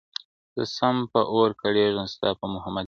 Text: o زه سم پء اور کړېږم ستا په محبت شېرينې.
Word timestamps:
o 0.03 0.03
زه 0.57 0.63
سم 0.75 0.95
پء 1.11 1.25
اور 1.33 1.51
کړېږم 1.61 2.05
ستا 2.13 2.29
په 2.39 2.45
محبت 2.53 2.71
شېرينې. 2.73 2.79